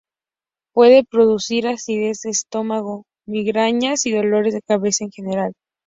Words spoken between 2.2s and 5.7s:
de estómago, migrañas y dolores de cabeza en general.